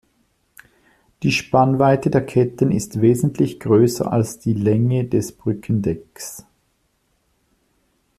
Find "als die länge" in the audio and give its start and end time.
4.11-5.05